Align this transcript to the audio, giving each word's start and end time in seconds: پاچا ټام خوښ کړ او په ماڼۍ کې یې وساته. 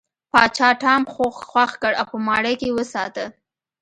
پاچا 0.31 0.69
ټام 0.81 1.01
خوښ 1.13 1.71
کړ 1.81 1.91
او 1.99 2.05
په 2.11 2.17
ماڼۍ 2.27 2.55
کې 2.59 2.67
یې 2.69 2.75
وساته. 2.77 3.25